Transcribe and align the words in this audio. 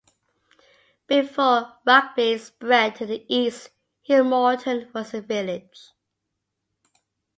Before 1.05 1.77
Rugby 1.85 2.35
spread 2.39 2.95
to 2.95 3.05
the 3.05 3.23
east, 3.29 3.69
Hillmorton 4.09 4.91
was 4.95 5.13
a 5.13 5.21
village. 5.21 5.91